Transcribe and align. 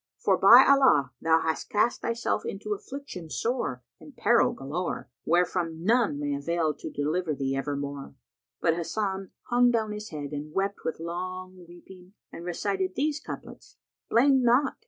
For, 0.17 0.35
by 0.35 0.65
Allah, 0.67 1.11
thou 1.21 1.41
hast 1.41 1.69
cast 1.69 2.01
thyself 2.01 2.43
into 2.43 2.73
affliction 2.73 3.29
sore 3.29 3.83
and 3.99 4.17
peril 4.17 4.51
galore, 4.53 5.11
wherefrom 5.25 5.83
none 5.83 6.19
may 6.19 6.33
avail 6.33 6.73
to 6.73 6.89
deliver 6.89 7.35
thee 7.35 7.55
evermore!" 7.55 8.15
But 8.59 8.73
Hasan 8.75 9.29
hung 9.51 9.69
down 9.69 9.91
his 9.91 10.09
head 10.09 10.31
and 10.31 10.55
wept 10.55 10.79
with 10.83 10.99
long 10.99 11.65
weeping 11.67 12.13
and 12.31 12.43
recited 12.43 12.95
these 12.95 13.19
couplets, 13.19 13.77
"'Blame 14.09 14.41
not!' 14.41 14.75